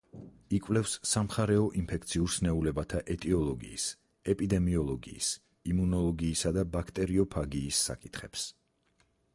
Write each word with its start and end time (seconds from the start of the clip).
იკვლევს 0.57 0.93
სამხარეო 1.09 1.65
ინფექციურ 1.81 2.31
სნეულებათა 2.35 3.01
ეტიოლოგიის, 3.17 3.85
ეპიდემიოლოგიის, 4.35 5.31
იმუნოლოგიისა 5.75 6.57
და 6.59 6.67
ბაქტერიოფაგიის 6.79 7.85
საკითხებს. 7.91 8.51